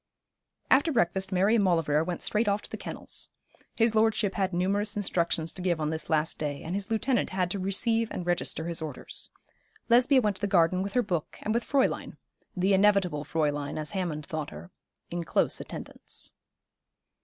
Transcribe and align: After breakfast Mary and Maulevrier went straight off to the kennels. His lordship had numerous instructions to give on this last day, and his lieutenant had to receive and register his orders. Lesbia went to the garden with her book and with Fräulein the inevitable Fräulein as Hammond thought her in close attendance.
After 0.71 0.91
breakfast 0.91 1.31
Mary 1.31 1.53
and 1.53 1.63
Maulevrier 1.63 2.03
went 2.03 2.23
straight 2.23 2.47
off 2.47 2.63
to 2.63 2.69
the 2.71 2.75
kennels. 2.75 3.29
His 3.75 3.93
lordship 3.93 4.33
had 4.33 4.51
numerous 4.51 4.95
instructions 4.95 5.53
to 5.53 5.61
give 5.61 5.79
on 5.79 5.91
this 5.91 6.09
last 6.09 6.39
day, 6.39 6.63
and 6.63 6.73
his 6.73 6.89
lieutenant 6.89 7.29
had 7.29 7.51
to 7.51 7.59
receive 7.59 8.09
and 8.09 8.25
register 8.25 8.65
his 8.67 8.81
orders. 8.81 9.29
Lesbia 9.89 10.19
went 10.19 10.37
to 10.37 10.41
the 10.41 10.47
garden 10.47 10.81
with 10.81 10.93
her 10.93 11.03
book 11.03 11.37
and 11.43 11.53
with 11.53 11.63
Fräulein 11.67 12.17
the 12.57 12.73
inevitable 12.73 13.23
Fräulein 13.23 13.77
as 13.77 13.91
Hammond 13.91 14.25
thought 14.25 14.49
her 14.49 14.71
in 15.11 15.23
close 15.23 15.61
attendance. 15.61 16.33